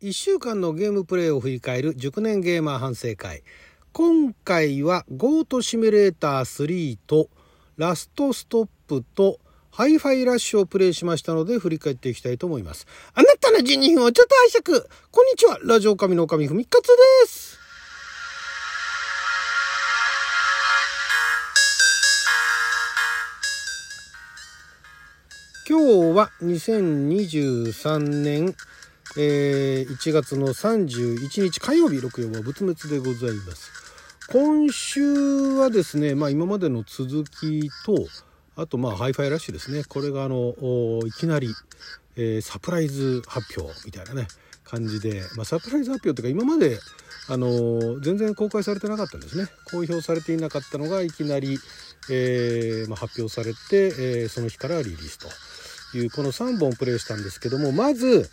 [0.00, 3.42] 1週間のゲームプレイを振り返る熟年ゲーマー反省会。
[3.92, 7.28] 今回はゴートシミュレーター3と
[7.76, 9.40] ラストストップと
[9.72, 12.86] ハイファイラッシュをプレイしましたので振り返っていきたいと思います。
[13.12, 14.88] あなたの12分をちょっと拝借。
[15.10, 15.58] こんにちは。
[15.64, 16.92] ラジオ神の神ふみかつで
[17.26, 17.58] す。
[25.68, 28.54] 今日は2023年、
[29.20, 33.72] えー、1月の31日火曜日六曜は仏滅でございます。
[34.30, 35.02] 今週
[35.56, 37.96] はですね、まあ、今までの続きと
[38.54, 39.82] あとまあハイファイラッシュですね。
[39.82, 40.54] これがあの
[41.04, 41.52] いきなり、
[42.14, 44.28] えー、サプライズ発表みたいなね
[44.62, 46.78] 感じで、まあ、サプライズ発表というか今まで
[47.28, 49.46] あの全然公開されてなかったんですね。
[49.72, 51.58] 公表されていなかったのがいきなり、
[52.08, 53.58] えーまあ、発表されて、
[54.20, 55.26] えー、その日からリリースと。
[55.94, 58.28] いうこの3本プレイしたんですけどもまず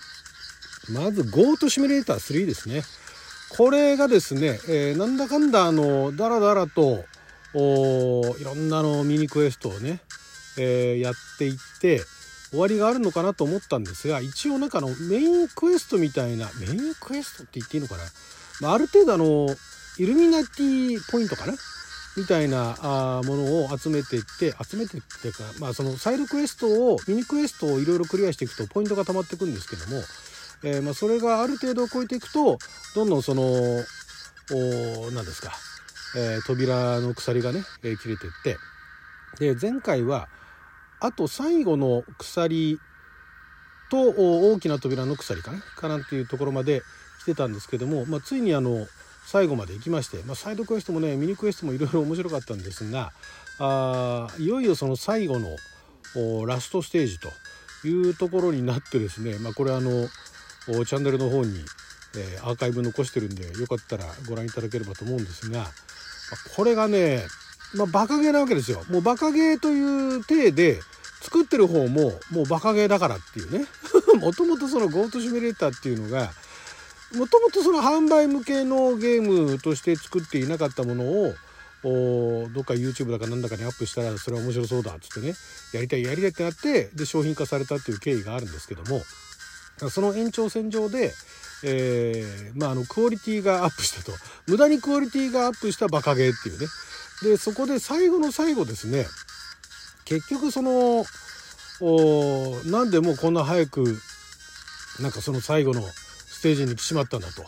[0.89, 2.84] まず Go トシミュレーター3ですね。
[3.57, 7.05] これがですね、えー、なんだかんだあのダラダラと
[7.54, 10.01] いろんなのミニクエストをね、
[10.57, 12.01] えー、やっていって
[12.49, 18.04] 終わりがあるのかなと思ったんですが一応なんかのメインクエストみたいなメインクエストって言っていいのかな、
[18.62, 19.48] まあ、ある程度あの
[19.98, 21.54] イルミナティポイントかな？
[22.17, 30.01] みたいなあものを集めていって集めてっていうか、まあ、そのサイドクエストをミニクエストをいろいろクリアしていくとポイントが溜まっていくんですけども、
[30.66, 32.58] えー、まあそれがある程度を超えていくと
[32.96, 33.44] どんどんその
[35.13, 35.52] 何ですか、
[36.18, 38.57] えー、扉の鎖がね、え、切れていって
[39.54, 40.27] で前回は
[40.99, 42.80] あと最後の鎖
[43.91, 46.82] と大きな扉の鎖かなかなっていうところまで
[47.22, 48.88] 来てたんですけども、まあ、ついにあの
[49.26, 53.12] 最後まで行きまして、まあ、サイドクエストもねミニクエストもいろいろ面白かったんですが
[53.60, 57.29] あいよいよその最後のラストステージと
[57.88, 60.07] いうところになってですね、まあ、これあの
[60.66, 61.63] チャンネルの方に、
[62.18, 65.68] えー、アーカイブ残してるんでよかったらご覧いただければと思うんですが、ま、
[66.56, 67.24] これがね、
[67.75, 68.84] まあ、バカゲーなわけですよ。
[68.90, 70.79] もうバカゲーという体で
[71.22, 73.66] 作ってる方ももうバカゲーだからっていうね
[74.19, 76.31] もともとその GoTo シミュレーターっていうのが
[77.13, 81.34] もともとその販売向けのゲームとして作っていなかったものを
[81.84, 85.35] どっか YouTube だかなんだかにアップしたらそれは面白そうだっつってね
[85.73, 89.01] やりたいやりたいってなってで商品化されたっていう経緯があるんですけども
[89.90, 91.13] その延長線上で、
[91.63, 96.68] えー、まあ、あのクオリティがアップしたと無駄にクオリティがアップしたバカゲーっていうね
[97.24, 99.06] でそこで最後の最後ですね
[100.06, 101.06] 結局その
[101.81, 103.97] おなんでもうこんな早く
[105.02, 107.44] なんかその最後のステージに来しまったんだと。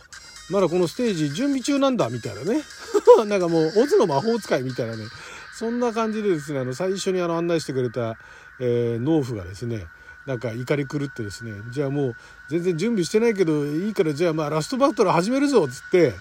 [0.50, 2.64] まだこのステージ準備中なんだみたいなね。
[3.28, 5.06] なんかもう、オズの魔法使いみたいなね。
[5.54, 8.18] そんな感じでですね、あの、最初にあの案内してくれた、
[8.60, 9.86] えー、農夫がですね、
[10.28, 12.16] なんか怒り狂ってですね、じゃあもう
[12.50, 16.14] 全然準備してないけどいいからじゃあまあラストバトル始めるぞっつって、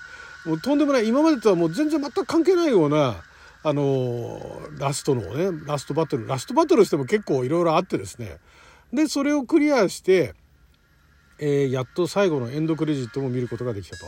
[0.47, 3.17] もうとんでもない、今までとはもう全然全く関係ないような、
[3.65, 8.39] あのー、ラストのね、ラストバトル、ラストバトルしても結構いろいろあってですね、
[8.93, 10.34] で、それをクリアして、
[11.41, 14.06] えー、やっと最後のエンドクレジットも見ることができたと。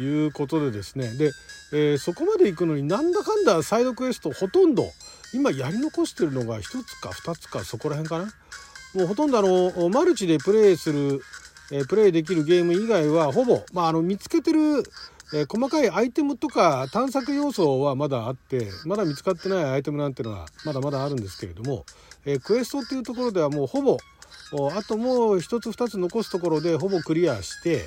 [0.00, 1.12] いうことでですね。
[1.14, 1.32] で、
[1.72, 4.90] えー、そこまで行くのになんだかんだサイドクエストほとんど
[5.34, 8.32] 今やり残してるのが1つか2つかそこら辺かな。
[8.94, 11.20] もうほとんどあのマルチでプレイする、
[11.70, 14.82] え、プレイできるゲーム以外はほぼ、まあ、あの見つけてる、
[15.34, 21.84] え、細かいアイテムとか探索要素はまだあってまだ見つかってないアイテムなんてのはまだまだあるんですけれども、
[22.24, 23.98] え、クエストっていうところではもうほぼ
[24.74, 27.86] あともう一つ二つ残すところでほぼクリアして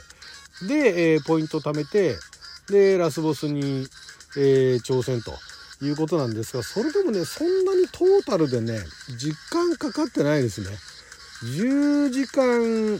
[0.67, 2.16] で、え、ポイント貯めて
[2.69, 3.88] でラスボスに、
[4.38, 5.34] え、挑戦と
[5.84, 8.78] いうことなんですがそれでもねそんなにトータルでね
[9.17, 10.67] 時間かかってないですね。
[11.44, 13.00] 10時間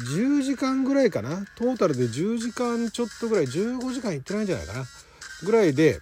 [0.00, 1.44] 10時間ぐらいかな？
[1.56, 4.84] トータルで10時間ちょっとぐらい15時間いってないんじゃないかな？
[5.44, 6.00] ぐらいで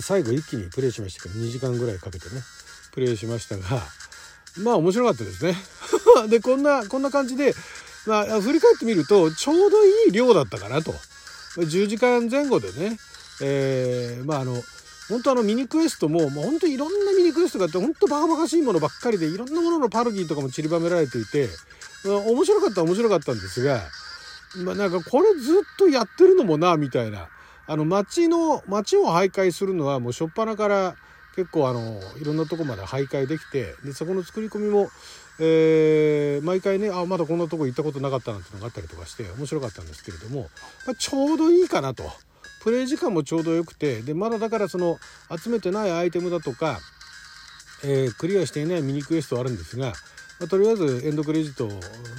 [0.00, 2.42] 最後一気にプレイしましたけど2時間ぐらいかけてね
[2.92, 3.82] プレイしましたが
[4.58, 5.54] まあ面白かったですね。
[6.28, 7.54] で、こんな、こんな感じで、
[8.06, 10.94] まあ、振り返ってみると、ちょうどいい量だったかなと。
[11.56, 12.98] 10時間前後でね、
[13.42, 14.62] えー、まああの、
[15.10, 21.48] 本当あのミニクエストも、もう本当いろんなミニクエストがあって、本当バカバカしいものばっかりで、いろんなもののパロディとかも散りばめられていて、
[22.04, 23.80] 面白かった面白かったんですが、
[24.64, 27.28] まあなんかこれずっとやってるのもな、みたいな。
[27.66, 30.96] あの街の、街を徘徊するのはもう初っ端から、
[31.36, 34.90] 結構あのいろんなとこまで徘徊できてでそこの作り込みも、
[35.38, 40.50] えー、毎回ねあまだこんなとこ行ったことなかったなんてのがあったりとかして面白かったんですけれども、
[40.86, 42.04] まあ、ちょうどいいかなと
[42.60, 44.98] プレイ時間もちょうどよくてでまだだからその
[45.36, 46.78] 集めてないアイテムだとか、
[47.82, 49.86] えー、クリアしていないミニクエストあるんですが、
[50.38, 51.70] まあ、とりあえずエンドクレジットを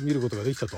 [0.01, 0.77] 見ることができたと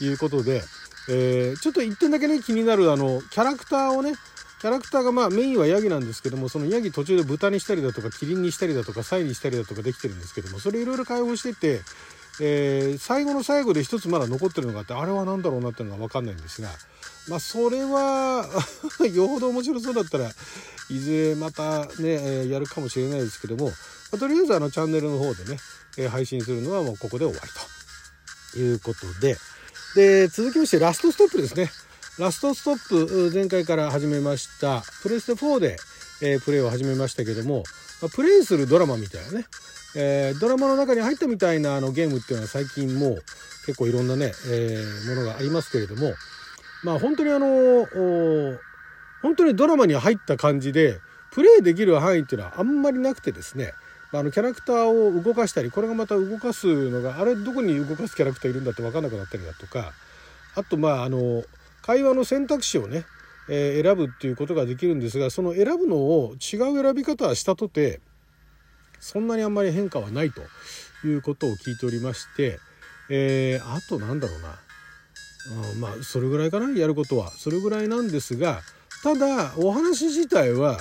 [0.00, 0.62] いうことで、
[1.08, 4.14] えー、ちょっと一点だけね気になるあのキャラクターをね
[4.60, 11.82] キャラクターがまあメインはヤギなんですけどもそのヤギ途中で豚にしたりだとかキリンにしたりだとかサイにしたりだとかできてるんですけどもそれいろいろ開放してて、
[12.40, 16.68] えー、最後の最後で一つまだ残ってるのがあってあれは何だろうなっていうのが分かんないんですが
[17.28, 18.46] まあそれは
[19.12, 20.30] よほど面白そうだったら
[20.88, 23.72] いずれまたね、えー、やるかもしれないですけども、ま
[24.14, 25.58] あ、とりあえずあのチャンネルの方でね、
[25.96, 27.50] えー、配信するのはもうここで終わり
[28.52, 29.36] ということで
[29.94, 31.70] で続きましてラストストップですね。
[32.18, 35.76] ラストストップ前回から始めましたプレステ4で、
[36.22, 37.62] えー、プレイを始めましたけども、
[38.00, 39.46] まあ、プレイするドラマみたいなね、
[39.98, 43.22] えー、ドラマの中に入ったみたいなあのゲームっていうのは最近もう
[43.64, 46.12] 結構いろんなね、えー、ものがありますけれども
[46.84, 47.86] まあ本当にあの
[49.22, 51.00] 本当にドラマに入った感じで
[51.32, 53.72] プレイできる範囲っていうのはあんまりなくてですね
[54.12, 59.92] あのキャラクターを動かしたりこれがまた動かすのがあれどこに動かすキャラクターいるんだって分かんなくなったりだとか
[60.54, 61.42] あとまああの
[61.82, 63.04] 会話の選択肢をね、
[63.48, 68.00] えー、選ぶっていうことができるんですがその選ぶのを違う選び方はしたとて
[69.00, 70.42] そんなにあんまり変化はないと
[71.06, 72.58] いうことを聞いておりまして、
[73.10, 74.58] えー、あとなんだろうな、
[75.72, 77.30] うん、まあそれぐらいかなやることは。
[77.30, 78.62] それぐらいなんですが
[79.02, 80.78] ただお話自体は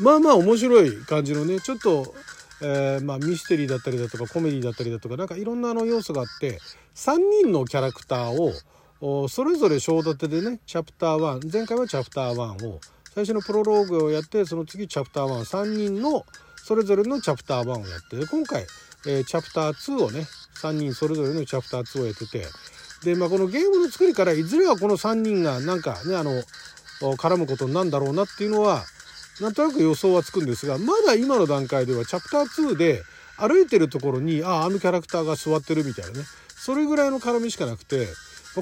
[0.00, 2.14] まあまあ面白い感じのねちょっと、
[2.62, 6.58] えー、まあ、ミステリーだったりだとかコメディだったりだとかなんかいろんなあの要素があって
[6.94, 8.52] 3人のキャラクター
[9.00, 12.80] をそれぞれ章立てでねチャプター1前回はチャプター1を
[13.14, 16.24] 最初のプロローグをやってその次チャプター13人の
[16.64, 18.66] それぞれのチャプター1をやって今回、
[19.06, 20.26] えー、チャプター2をね
[20.62, 22.46] 3人それぞれのチャプター2をやってて
[23.04, 26.42] で、まあ、このゲームの作りからいずれはこの3人がなんかねあの
[27.16, 28.82] 絡むことになるんだろうなっていうのは
[29.42, 33.02] なんとなく予想はつくんですがまだ今の段階ではチャプター2で
[33.36, 38.06] 歩いてるところにあああのキャラクターが座ってるみたいなねそれぐらいの絡みしかなくて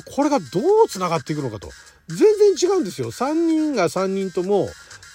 [0.01, 0.45] これがど
[0.85, 1.69] うつながっていくのかと。
[2.09, 3.13] 全然違うんですよ。
[3.13, 4.69] 3人が3人とも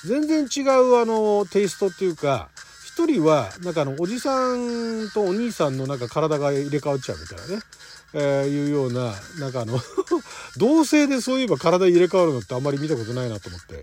[0.05, 2.49] 全然違うあのテイストっていうか
[2.97, 7.61] 1人はなんかあのおじさんとお兄さんのなんか体が入れ替わっちゃうみたいなね、
[8.15, 9.79] えー、いうようななんかあの
[10.57, 13.79] 同性でそういえば体入れ替わるのってあんまり見たことないなと思って。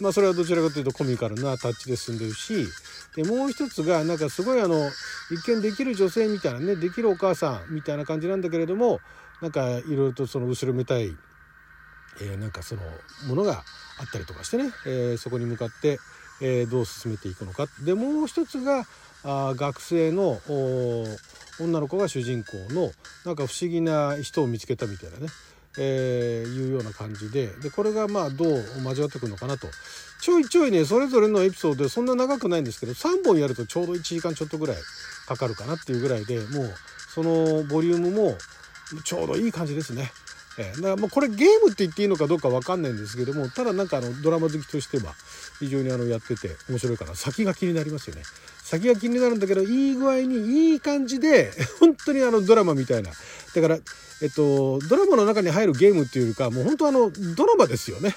[0.00, 2.66] まあそれはどちらかというとコミカルなタッチで進んでるし
[3.14, 4.90] でもう一つがなんかすごいあの
[5.30, 8.98] 一見できる女性みたいなねできるお母さんみたいな感じなんだけれども
[9.40, 11.16] なんかいろいろとその後ろめたい、
[12.20, 12.82] えー、なんかその
[13.28, 13.62] ものが
[14.00, 16.00] あったりとかしてね、えー、そこに向かって、
[16.46, 17.66] え、どう進めていくのか。
[17.84, 18.86] でもう一つが
[19.24, 20.40] あ学生の
[21.58, 22.92] 女の子が主人公の
[23.24, 25.28] なんか不思議な人を見つけたみたいなね、
[25.78, 27.46] えー、いうような感じで。
[27.46, 28.48] でこれがまあどう
[28.84, 29.68] 交わってくるのかなと。
[30.20, 34.76] ちょいちょいねそれぞれのエピソードでそんな長くないんですけど3本やるとちょうど1時間ちょっとぐらい
[35.26, 36.74] かかるかなっていうぐらいでもう
[37.14, 38.36] そのボリュームも
[39.04, 40.12] ちょうどいい感じですね。
[40.56, 45.14] えー、だからもうこれゲームって言っていいのかどうか分かんないんですけどもただなんかあのドラマ好きとしては
[45.58, 47.14] 非常にあのやってて面白いかな。
[47.14, 48.22] 先が気になりますよね。
[48.62, 53.10] 先が気になるんだけどいい具合にいい感じで 本当にあのドラマみたいな。
[53.54, 53.78] だから
[54.22, 58.14] えっとドラマの中に入るゲームっていうよりかもう本当あのドラマですよね。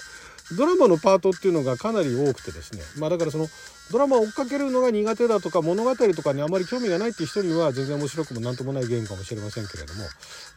[0.56, 2.82] ドラマのパートっていうのがかなり多くてですね。
[2.98, 3.50] まあだからその
[3.92, 10.04] ドラマを追っかけるのが苦手だとか物語とかにあまり興味がないっていう人には全然面白くも何ともないゲームかもしれませんけれども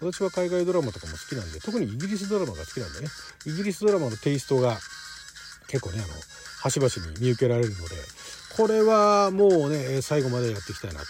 [0.01, 3.09] 私は海外ドラマとかも好きなんで特にイギリスドラマが好きなんでね。
[3.47, 4.79] イギリスドラマのテイストが
[5.69, 6.09] 結構ねあの
[6.61, 7.97] 端々に見受けられるので
[8.57, 11.07] これはもうね最後までやっていきたいなと。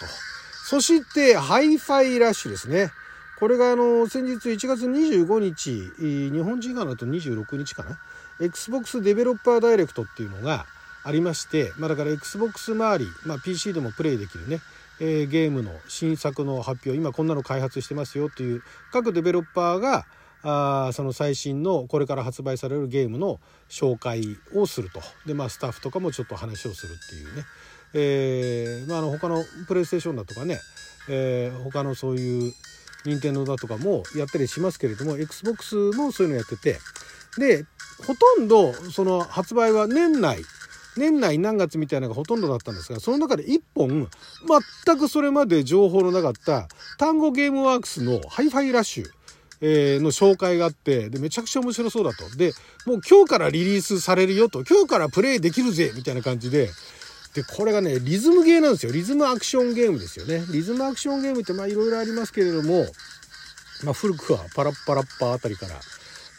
[0.65, 2.91] そしてハイファイラッシュですね。
[3.39, 7.99] これがあの先日1月25日日本時間だと26日かな。
[8.39, 10.65] XBOX デベロッパーダイレクトっていうのが
[11.03, 14.61] ありまして、まあ、だから XBOX 周り、まあ、PC でもプレイできるね、
[14.99, 20.05] えー、ゲームの新作の発表今こんなの開発してますよっていう各デベロッパーが
[20.43, 25.01] あその最新のこれから発売されるゲームの紹介をすると。
[25.25, 27.45] で、まあ、スタッフとかもちょっと話をするっていうね、
[27.93, 30.59] えーまあ、あの他のプレイステーションだとかね、
[31.09, 32.53] えー、他のそういう
[33.05, 36.79] 任天堂だとかもやったりしますけれども XBOX もそういうのやってて。
[37.37, 37.65] で
[38.05, 40.43] ほとんどその発売は年内
[40.97, 44.09] 年内何月みたいなのがほとんどだったんですがその中で1本
[44.85, 46.67] 全くそれまで情報のなかった
[46.97, 49.05] タンゴゲームワークスのハイファイラッシュ。
[49.61, 52.35] えーの紹介があってでめちゃくちゃ面白そうだと。
[52.35, 52.53] で
[52.85, 54.63] もう今日からリリースされるよと。
[54.63, 56.69] 今日からプレイできるぜみたいな感じで。
[57.33, 58.91] でこれがねリズムゲーなんですよ。
[58.91, 60.43] リズムアクションゲームですよね。
[60.51, 62.85] リズムアクションゲームってまあいろいろありますけれども、
[63.83, 65.67] まあ、古くはパラッパラッパーあたりか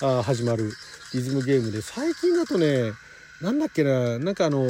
[0.00, 0.70] らあ始まる
[1.14, 2.92] リズムゲームで最近だとね
[3.40, 4.66] なんだっけななんかあの、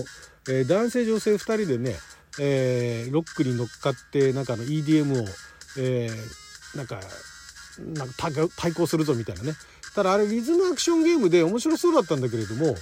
[0.49, 1.97] えー、男性女性2人でね、
[2.40, 5.26] えー、ロックに乗っかってなんかの EDM を、
[5.78, 7.00] えー、なんか
[7.79, 8.14] なんか
[8.57, 9.55] 対抗するぞみたいなね。
[9.95, 12.75] ただあれリズムアクションゲームで面白そうだったんだけれども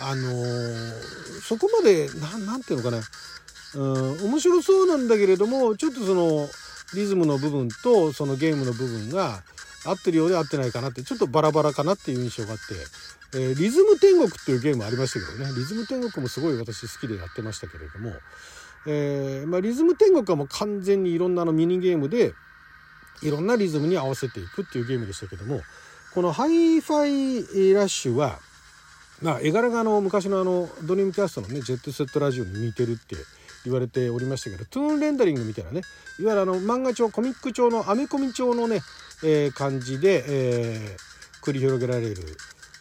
[0.00, 2.08] あのー、そこまで
[2.46, 3.02] 何て言うのかな。
[3.76, 6.48] うん面白そうなんだけれどもちょっとその
[6.94, 9.42] リズムの部分とそのゲームの部分が
[9.84, 15.52] 合ってるようで合ってないかなってちょっとバラバラかなっていう印象があって、えー、リズム天国っていうゲームありましたけどね。
[15.56, 18.12] リズム天国もすごい私好きでやってましたけれども、
[18.86, 22.32] えー、まあ、リズム天国はもう完全にいろんなのミニゲームで
[23.22, 25.60] いろんなリズムに合わせていくっていうゲームでしたけども
[26.14, 28.38] このハイファイラッシュは
[29.22, 33.16] まあ絵柄があの昔のあのドリームキャストのねジェットセットラジオに似てるって
[33.64, 35.80] 言われておりましたけどトゥーンレンダリングみたいなね
[36.20, 38.80] いわゆるあの漫画調コミック調のアメコミ調のね、
[39.24, 42.16] えー、感じで、えー、繰り広げられる、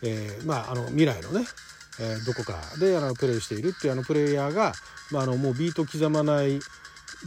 [0.03, 1.45] えー、まああの未来のね、
[1.99, 4.73] えどこかであのプレイしているっていうあのプレイヤーが、
[5.11, 6.59] まあ、あのもうビート刻まない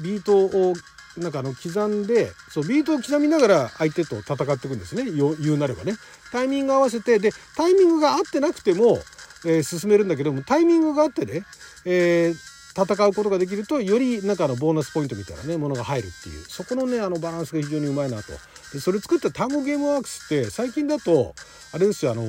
[0.03, 0.75] ビートを
[1.19, 5.05] なんかあの刻んでそうビートを刻みながら相手と戦っていくんですね。
[5.11, 5.95] 言うなればね。
[6.33, 8.99] タイミング合わせてでタイミングが合ってなくても、
[9.45, 11.45] えー、進めるんだけどもタイミングがあってね、
[11.85, 16.45] えー、戦うことができるとよりなんかのボーナスポイントみたいなねものが入るっていう。
[16.45, 18.33] そこのねあのバランスが非常にうまいなと。
[18.73, 21.35] でそれ作った単語ゲームワークスって最近だと
[21.73, 22.25] あれですよあの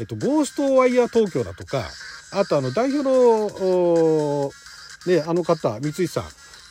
[0.00, 1.84] えっとゴーストワイヤー東京だとか
[2.32, 4.50] あとあの代表の
[5.06, 6.24] ねあの方三井さん。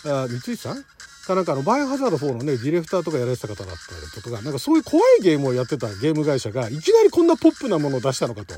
[0.04, 0.84] あ三井さん？
[1.32, 8.56] かなんかあのバイオハザード4のねディレクターとかやられてた方だったりとかなんかそういう怖いゲームをやってたゲーム会社がいきなりこんなポップなものを出したのかと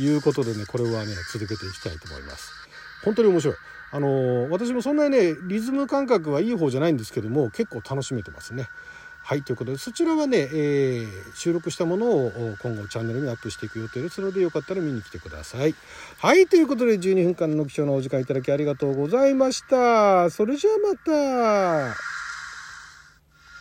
[0.00, 2.50] いうことでねこれはね続けていきたいと思います。
[3.04, 3.56] 本当に面白い。
[3.90, 8.66] あの私もそんなにねリズム感覚はいい方じゃないんですけども結構楽しめてますね。
[9.28, 15.74] はいということでそちらはね、えー、収録したものを今後チャンネルにアップしていく予定ですのでよかったら見に来てください。
[16.16, 20.30] はいということで12分間の貴重なお時間いただきありがとうございました。
[20.30, 22.27] それじゃあまた。